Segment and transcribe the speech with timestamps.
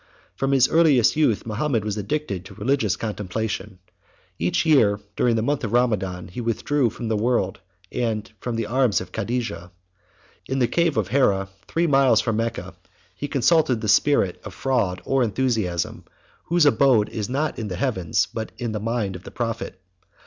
[0.35, 3.77] From his earliest youth Mahomet was addicted to religious contemplation;
[4.39, 7.59] each year, during the month of Ramadan, he withdrew from the world,
[7.91, 9.69] and from the arms of Cadijah:
[10.47, 12.87] in the cave of Hera, three miles from Mecca, 73
[13.17, 16.05] he consulted the spirit of fraud or enthusiasm,
[16.45, 19.79] whose abode is not in the heavens, but in the mind of the prophet.